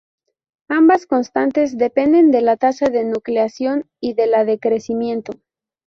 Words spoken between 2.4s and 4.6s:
la tasa de nucleación y de la de